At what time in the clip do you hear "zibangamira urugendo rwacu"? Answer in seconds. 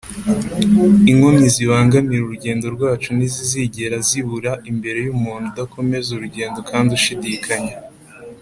1.55-3.09